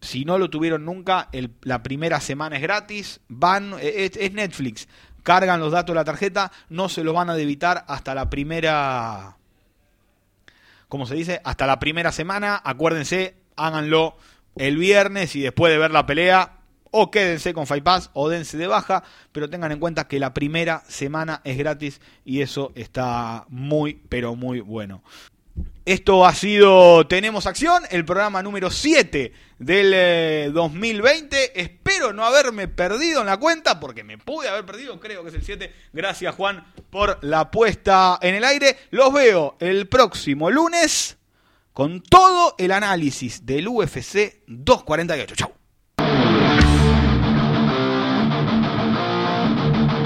[0.00, 1.30] Si no lo tuvieron nunca,
[1.62, 3.20] la primera semana es gratis.
[3.26, 4.86] Van, eh, es, Netflix.
[5.24, 9.36] Cargan los datos de la tarjeta, no se los van a debitar hasta la primera.
[10.88, 11.40] ¿Cómo se dice?
[11.42, 12.62] Hasta la primera semana.
[12.64, 14.16] Acuérdense, háganlo
[14.54, 16.59] el viernes y después de ver la pelea,
[16.90, 20.82] o quédense con Fight o dense de baja, pero tengan en cuenta que la primera
[20.88, 25.02] semana es gratis y eso está muy, pero muy bueno.
[25.84, 31.60] Esto ha sido Tenemos Acción, el programa número 7 del eh, 2020.
[31.60, 35.34] Espero no haberme perdido en la cuenta, porque me pude haber perdido, creo que es
[35.34, 35.74] el 7.
[35.92, 38.76] Gracias Juan por la puesta en el aire.
[38.90, 41.18] Los veo el próximo lunes
[41.72, 45.34] con todo el análisis del UFC 248.
[45.34, 45.59] Chau.